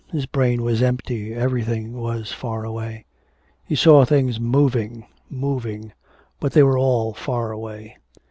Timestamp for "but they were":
6.39-6.79